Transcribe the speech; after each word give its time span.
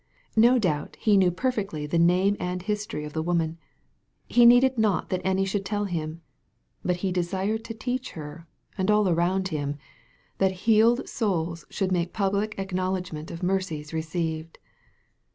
No 0.35 0.57
dcubt 0.59 0.95
He 0.95 1.15
knew 1.15 1.29
perfectly 1.29 1.85
the 1.85 1.99
name 1.99 2.35
and 2.39 2.63
history 2.63 3.05
of 3.05 3.13
the 3.13 3.21
woman. 3.21 3.59
He 4.27 4.47
needed 4.47 4.79
not 4.79 5.09
that 5.09 5.21
any 5.23 5.45
should 5.45 5.63
tell 5.63 5.85
Him. 5.85 6.23
But 6.83 6.95
He 7.05 7.11
desired. 7.11 7.63
to 7.65 7.75
teach 7.75 8.13
her, 8.13 8.47
and 8.79 8.89
all 8.89 9.07
around 9.07 9.49
Him, 9.49 9.77
that 10.39 10.53
healud 10.65 11.07
souls 11.07 11.65
should 11.69 11.91
make 11.91 12.13
public 12.13 12.55
acknowledgment 12.57 13.29
of 13.29 13.43
mercies 13.43 13.93
received. 13.93 14.57